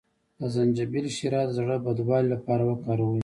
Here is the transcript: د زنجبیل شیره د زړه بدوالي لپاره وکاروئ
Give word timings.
د 0.39 0.41
زنجبیل 0.55 1.05
شیره 1.15 1.41
د 1.47 1.51
زړه 1.57 1.75
بدوالي 1.85 2.27
لپاره 2.35 2.63
وکاروئ 2.65 3.19